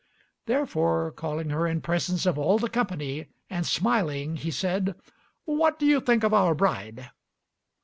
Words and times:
Therefore, 0.47 1.11
calling 1.11 1.51
her 1.51 1.67
in 1.67 1.79
presence 1.79 2.25
of 2.25 2.35
all 2.39 2.57
the 2.57 2.71
company, 2.71 3.27
and 3.51 3.67
smiling, 3.67 4.35
he 4.35 4.49
said, 4.49 4.95
"What 5.45 5.77
do 5.77 5.85
you 5.85 5.99
think 6.01 6.23
of 6.23 6.33
our 6.33 6.55
bride?" 6.55 7.11